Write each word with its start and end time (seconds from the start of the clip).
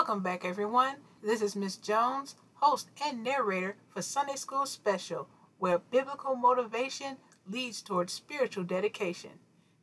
Welcome 0.00 0.22
back, 0.22 0.46
everyone. 0.46 0.96
This 1.22 1.42
is 1.42 1.54
Miss 1.54 1.76
Jones, 1.76 2.34
host 2.54 2.88
and 3.04 3.22
narrator 3.22 3.76
for 3.90 4.00
Sunday 4.00 4.36
School 4.36 4.64
Special, 4.64 5.28
where 5.58 5.78
biblical 5.78 6.34
motivation 6.34 7.18
leads 7.46 7.82
towards 7.82 8.14
spiritual 8.14 8.64
dedication. 8.64 9.32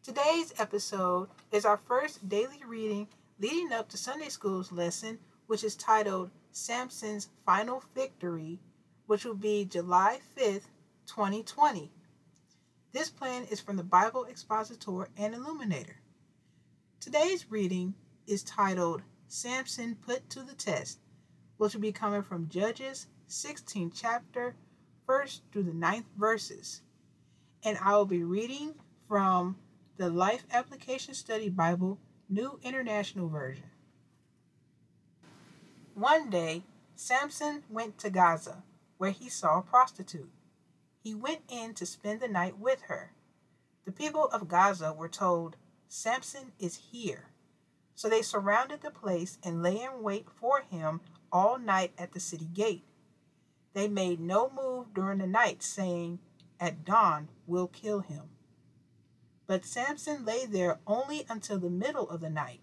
Today's 0.02 0.56
episode 0.58 1.30
is 1.52 1.66
our 1.66 1.78
first 1.78 2.28
daily 2.28 2.64
reading 2.68 3.08
leading 3.40 3.72
up 3.72 3.90
to 3.90 3.98
Sunday 3.98 4.30
School's 4.30 4.72
lesson, 4.72 5.20
which 5.46 5.64
is 5.64 5.76
titled 5.76 6.32
Samson's 6.52 7.30
Final 7.46 7.84
Victory, 7.94 8.58
which 9.06 9.24
will 9.24 9.36
be 9.36 9.66
July 9.66 10.18
5th, 10.36 10.70
2020. 11.06 11.92
This 12.92 13.12
plan 13.12 13.44
is 13.52 13.62
from 13.62 13.78
the 13.78 13.84
Bible 13.84 14.26
Expositor 14.26 15.10
and 15.16 15.36
Illuminator. 15.36 15.98
Today's 17.00 17.52
reading 17.52 17.94
is 18.26 18.42
titled 18.42 19.04
Samson 19.28 19.96
Put 19.96 20.30
to 20.30 20.42
the 20.42 20.56
Test, 20.56 21.00
which 21.58 21.74
will 21.74 21.82
be 21.82 21.92
coming 21.92 22.24
from 22.24 22.48
Judges 22.48 23.08
16th 23.28 23.92
chapter, 23.94 24.56
1st 25.08 25.42
through 25.52 25.64
the 25.64 25.72
9th 25.72 26.06
verses. 26.18 26.82
And 27.64 27.78
I 27.84 27.96
will 27.96 28.06
be 28.06 28.24
reading 28.24 28.76
from 29.08 29.58
the 29.98 30.10
Life 30.10 30.46
Application 30.52 31.14
Study 31.14 31.50
Bible, 31.50 32.00
New 32.30 32.60
International 32.64 33.28
Version. 33.28 33.66
One 35.94 36.30
day, 36.30 36.64
Samson 36.96 37.64
went 37.70 37.98
to 38.00 38.10
Gaza, 38.10 38.64
where 38.98 39.12
he 39.12 39.30
saw 39.30 39.60
a 39.60 39.64
prostitute. 39.64 40.32
He 41.04 41.14
went 41.14 41.42
in 41.50 41.74
to 41.74 41.86
spend 41.86 42.22
the 42.22 42.28
night 42.28 42.60
with 42.60 42.82
her. 42.84 43.12
The 43.86 43.92
people 43.92 44.26
of 44.26 44.48
Gaza 44.48 44.94
were 44.94 45.10
told, 45.10 45.58
Samson 45.90 46.52
is 46.60 46.80
here. 46.92 47.32
So 47.98 48.10
they 48.10 48.22
surrounded 48.22 48.82
the 48.82 48.92
place 48.92 49.40
and 49.44 49.64
lay 49.64 49.82
in 49.82 50.04
wait 50.04 50.28
for 50.30 50.62
him 50.62 51.02
all 51.32 51.58
night 51.58 51.94
at 51.98 52.12
the 52.12 52.20
city 52.20 52.46
gate. 52.46 52.84
They 53.74 53.88
made 53.88 54.20
no 54.20 54.52
move 54.52 54.94
during 54.94 55.18
the 55.18 55.26
night, 55.26 55.64
saying, 55.64 56.20
At 56.60 56.86
dawn 56.86 57.30
we'll 57.48 57.68
kill 57.68 58.02
him. 58.02 58.30
But 59.48 59.66
Samson 59.66 60.26
lay 60.26 60.46
there 60.46 60.80
only 60.86 61.26
until 61.28 61.58
the 61.58 61.72
middle 61.72 62.08
of 62.08 62.22
the 62.22 62.30
night. 62.30 62.60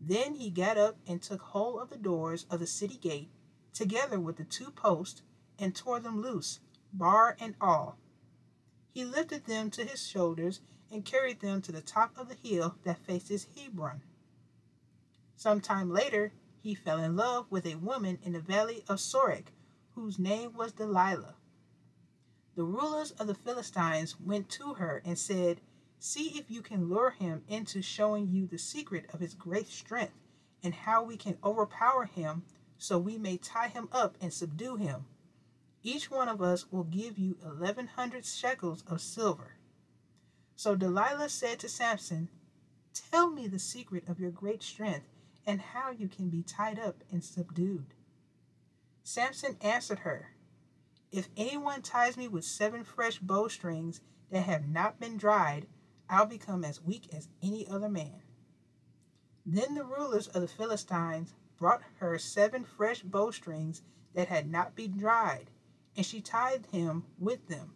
Then 0.00 0.36
he 0.36 0.48
got 0.48 0.78
up 0.78 0.96
and 1.06 1.20
took 1.20 1.42
hold 1.42 1.82
of 1.82 1.90
the 1.90 1.98
doors 1.98 2.46
of 2.50 2.58
the 2.58 2.66
city 2.66 2.96
gate, 2.96 3.28
together 3.74 4.18
with 4.18 4.38
the 4.38 4.44
two 4.44 4.70
posts, 4.70 5.20
and 5.58 5.76
tore 5.76 6.00
them 6.00 6.22
loose, 6.22 6.60
bar 6.90 7.36
and 7.38 7.54
all. 7.60 7.98
He 8.94 9.04
lifted 9.04 9.44
them 9.44 9.70
to 9.72 9.84
his 9.84 10.08
shoulders 10.08 10.62
and 10.90 11.04
carried 11.04 11.40
them 11.40 11.60
to 11.60 11.70
the 11.70 11.82
top 11.82 12.16
of 12.16 12.30
the 12.30 12.48
hill 12.48 12.76
that 12.84 13.04
faces 13.04 13.46
Hebron. 13.54 14.00
Some 15.38 15.60
time 15.60 15.88
later, 15.88 16.32
he 16.60 16.74
fell 16.74 16.98
in 16.98 17.14
love 17.14 17.46
with 17.48 17.64
a 17.64 17.76
woman 17.76 18.18
in 18.24 18.32
the 18.32 18.40
valley 18.40 18.82
of 18.88 18.98
Sorek, 18.98 19.52
whose 19.94 20.18
name 20.18 20.52
was 20.52 20.72
Delilah. 20.72 21.36
The 22.56 22.64
rulers 22.64 23.12
of 23.12 23.28
the 23.28 23.36
Philistines 23.36 24.18
went 24.18 24.48
to 24.50 24.74
her 24.74 25.00
and 25.04 25.16
said, 25.16 25.60
See 26.00 26.36
if 26.36 26.50
you 26.50 26.60
can 26.60 26.88
lure 26.88 27.10
him 27.10 27.44
into 27.46 27.82
showing 27.82 28.26
you 28.26 28.48
the 28.48 28.58
secret 28.58 29.06
of 29.14 29.20
his 29.20 29.34
great 29.34 29.68
strength 29.68 30.18
and 30.60 30.74
how 30.74 31.04
we 31.04 31.16
can 31.16 31.38
overpower 31.44 32.06
him 32.06 32.42
so 32.76 32.98
we 32.98 33.16
may 33.16 33.36
tie 33.36 33.68
him 33.68 33.88
up 33.92 34.16
and 34.20 34.32
subdue 34.32 34.74
him. 34.74 35.06
Each 35.84 36.10
one 36.10 36.26
of 36.28 36.42
us 36.42 36.72
will 36.72 36.82
give 36.82 37.16
you 37.16 37.38
eleven 37.44 37.86
hundred 37.86 38.26
shekels 38.26 38.82
of 38.88 39.00
silver. 39.00 39.54
So 40.56 40.74
Delilah 40.74 41.28
said 41.28 41.60
to 41.60 41.68
Samson, 41.68 42.28
Tell 42.92 43.30
me 43.30 43.46
the 43.46 43.60
secret 43.60 44.08
of 44.08 44.18
your 44.18 44.32
great 44.32 44.64
strength 44.64 45.06
and 45.48 45.62
how 45.62 45.90
you 45.90 46.06
can 46.06 46.28
be 46.28 46.42
tied 46.42 46.78
up 46.78 47.02
and 47.10 47.24
subdued. 47.24 47.94
Samson 49.02 49.56
answered 49.62 50.00
her, 50.00 50.32
If 51.10 51.30
anyone 51.38 51.80
ties 51.80 52.18
me 52.18 52.28
with 52.28 52.44
seven 52.44 52.84
fresh 52.84 53.18
bowstrings 53.18 54.02
that 54.30 54.42
have 54.42 54.68
not 54.68 55.00
been 55.00 55.16
dried, 55.16 55.66
I'll 56.10 56.26
become 56.26 56.66
as 56.66 56.84
weak 56.84 57.08
as 57.14 57.30
any 57.42 57.66
other 57.66 57.88
man. 57.88 58.20
Then 59.46 59.74
the 59.74 59.84
rulers 59.84 60.28
of 60.28 60.42
the 60.42 60.48
Philistines 60.48 61.32
brought 61.56 61.80
her 61.96 62.18
seven 62.18 62.62
fresh 62.64 63.00
bowstrings 63.00 63.80
that 64.14 64.28
had 64.28 64.50
not 64.50 64.76
been 64.76 64.98
dried, 64.98 65.50
and 65.96 66.04
she 66.04 66.20
tied 66.20 66.66
him 66.72 67.04
with 67.18 67.48
them. 67.48 67.72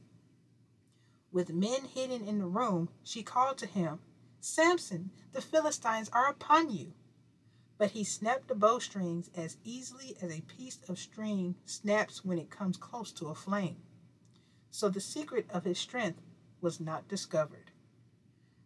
With 1.33 1.55
men 1.55 1.87
hidden 1.87 2.23
in 2.23 2.39
the 2.39 2.47
room, 2.47 2.91
she 3.03 3.23
called 3.23 3.57
to 3.59 3.67
him, 3.67 4.01
Samson, 4.41 5.11
the 5.33 5.41
Philistines 5.41 6.11
are 6.13 6.29
upon 6.29 6.71
you. 6.71 6.93
But 7.79 7.93
he 7.93 8.05
snapped 8.05 8.49
the 8.49 8.55
bowstrings 8.55 9.31
as 9.35 9.57
easily 9.65 10.17
as 10.23 10.31
a 10.31 10.43
piece 10.43 10.79
of 10.89 10.99
string 10.99 11.57
snaps 11.65 12.25
when 12.25 12.39
it 12.39 12.51
comes 12.51 12.77
close 12.77 13.13
to 13.13 13.29
a 13.29 13.35
flame. 13.35 13.83
So 14.71 14.89
the 14.89 15.01
secret 15.01 15.47
of 15.51 15.65
his 15.65 15.79
strength 15.79 16.23
was 16.61 16.81
not 16.81 17.09
discovered. 17.09 17.73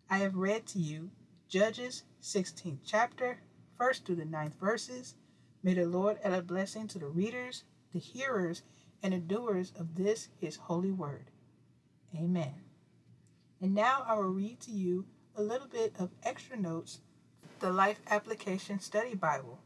I 0.09 0.19
have 0.19 0.37
read 0.37 0.67
to 0.69 0.79
you 0.79 1.11
Judges 1.49 2.05
16th 2.23 2.81
chapter, 2.85 3.41
1st 3.81 4.05
through 4.05 4.17
the 4.17 4.25
9th 4.25 4.55
verses. 4.59 5.15
May 5.63 5.75
the 5.75 5.87
Lord 5.87 6.19
add 6.23 6.33
a 6.33 6.43
blessing 6.43 6.87
to 6.89 6.99
the 6.99 7.09
readers, 7.09 7.65
the 7.93 7.99
hearers, 7.99 8.63
and 9.03 9.13
the 9.13 9.19
doers 9.19 9.73
of 9.79 9.95
this 9.95 10.29
his 10.41 10.57
holy 10.57 10.93
word. 10.93 11.31
Amen. 12.15 12.55
And 13.61 13.75
now 13.75 14.05
I 14.07 14.15
will 14.15 14.25
read 14.25 14.61
to 14.61 14.71
you 14.71 15.07
a 15.35 15.43
little 15.43 15.69
bit 15.69 15.95
of 15.99 16.11
extra 16.23 16.57
notes 16.57 17.01
the 17.61 17.73
Life 17.73 18.01
Application 18.09 18.81
Study 18.81 19.15
Bible. 19.15 19.59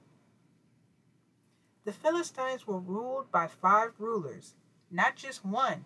The 1.84 1.92
Philistines 1.92 2.66
were 2.66 2.78
ruled 2.78 3.32
by 3.32 3.48
five 3.48 3.92
rulers, 3.98 4.54
not 4.90 5.16
just 5.16 5.44
one. 5.44 5.84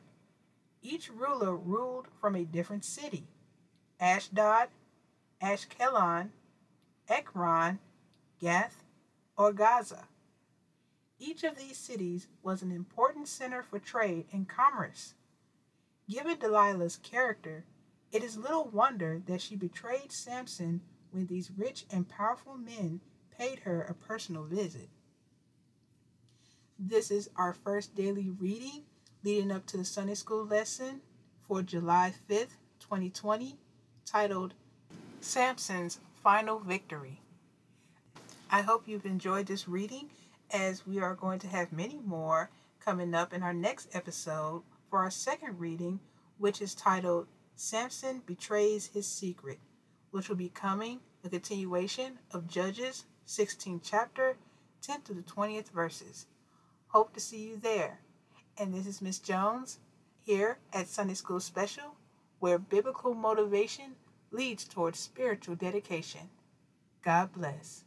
Each 0.83 1.09
ruler 1.09 1.57
ruled 1.57 2.09
from 2.21 2.35
a 2.35 2.45
different 2.45 2.85
city 2.85 3.27
Ashdod, 3.99 4.69
Ashkelon, 5.43 6.31
Ekron, 7.09 7.79
Gath, 8.39 8.85
or 9.39 9.53
Gaza. 9.53 10.09
Each 11.19 11.43
of 11.43 11.57
these 11.57 11.79
cities 11.79 12.29
was 12.43 12.61
an 12.61 12.71
important 12.71 13.29
center 13.29 13.63
for 13.63 13.79
trade 13.79 14.27
and 14.31 14.49
commerce. 14.49 15.15
Given 16.09 16.37
Delilah's 16.37 16.97
character, 16.97 17.65
it 18.13 18.23
is 18.23 18.37
little 18.37 18.69
wonder 18.69 19.23
that 19.27 19.41
she 19.41 19.57
betrayed 19.57 20.13
Samson 20.13 20.83
when 21.15 21.27
these 21.27 21.53
rich 21.57 21.87
and 21.93 22.09
powerful 22.09 22.57
men 22.57 23.01
paid 23.39 23.61
her 23.61 23.83
a 23.83 23.95
personal 23.95 24.43
visit. 24.43 24.89
This 26.77 27.13
is 27.13 27.31
our 27.37 27.53
first 27.53 27.95
daily 27.95 28.31
reading 28.31 28.83
leading 29.23 29.53
up 29.53 29.65
to 29.65 29.77
the 29.77 29.85
Sunday 29.85 30.15
school 30.15 30.45
lesson 30.45 31.01
for 31.47 31.63
July 31.63 32.13
5th, 32.29 32.57
2020, 32.81 33.57
titled 34.05 34.55
Samson's 35.21 36.01
Final 36.23 36.59
Victory. 36.59 37.21
I 38.51 38.63
hope 38.63 38.87
you've 38.87 39.07
enjoyed 39.07 39.47
this 39.47 39.69
reading 39.69 40.11
as 40.53 40.87
we 40.87 40.99
are 40.99 41.15
going 41.15 41.39
to 41.39 41.47
have 41.47 41.73
many 41.73 42.01
more 42.05 42.51
coming 42.85 43.15
up 43.15 43.33
in 43.33 43.43
our 43.43 43.55
next 43.55 43.89
episode 43.95 44.63
for 44.91 44.99
our 44.99 45.11
second 45.11 45.59
reading, 45.59 46.01
which 46.39 46.61
is 46.61 46.75
titled 46.75 47.29
Samson 47.55 48.21
Betrays 48.27 48.93
His 48.93 49.07
Secret 49.07 49.59
which 50.15 50.29
will 50.29 50.37
be 50.37 50.49
coming 50.49 51.01
a 51.25 51.29
continuation 51.29 52.13
of 52.31 52.47
Judges 52.47 53.05
16 53.25 53.81
chapter 53.83 54.37
10 54.81 55.03
to 55.03 55.13
the 55.13 55.23
20th 55.23 55.73
verses. 55.73 56.27
Hope 56.87 57.13
to 57.15 57.19
see 57.19 57.39
you 57.39 57.57
there. 57.57 57.99
And 58.57 58.73
this 58.73 58.87
is 58.87 59.03
Miss 59.03 59.19
Jones 59.19 59.81
here 60.21 60.59
at 60.73 60.87
Sunday 60.87 61.15
School 61.15 61.41
Special, 61.41 61.97
where 62.39 62.61
biblical 62.61 63.13
motivation 63.13 63.97
leads 64.31 64.63
towards 64.63 65.01
spiritual 65.01 65.57
dedication. 65.57 66.31
God 67.03 67.33
bless. 67.33 67.83